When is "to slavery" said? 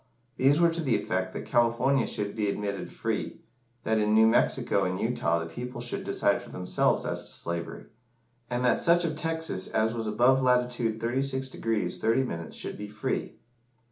7.25-7.85